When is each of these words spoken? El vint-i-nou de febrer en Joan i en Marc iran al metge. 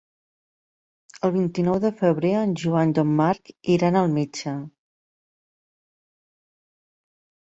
El 1.27 1.33
vint-i-nou 1.35 1.75
de 1.83 1.89
febrer 1.99 2.31
en 2.37 2.55
Joan 2.61 2.93
i 2.95 2.97
en 3.03 3.11
Marc 3.19 3.51
iran 3.75 3.99
al 4.01 4.09
metge. 4.15 4.55